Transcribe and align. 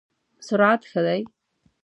سرعت 0.47 0.81
ښه 0.91 1.01
دی؟ 1.05 1.21